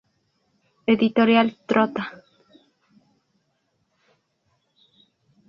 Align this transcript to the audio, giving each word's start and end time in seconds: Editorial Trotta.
Editorial 0.93 1.47
Trotta. 1.67 2.03